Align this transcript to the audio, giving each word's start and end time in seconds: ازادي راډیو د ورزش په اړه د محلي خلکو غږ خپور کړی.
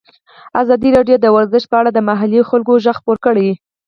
ازادي 0.61 0.89
راډیو 0.97 1.17
د 1.21 1.25
ورزش 1.35 1.63
په 1.69 1.75
اړه 1.79 1.89
د 1.93 1.99
محلي 2.09 2.41
خلکو 2.49 2.73
غږ 2.83 2.95
خپور 2.99 3.17
کړی. 3.25 3.49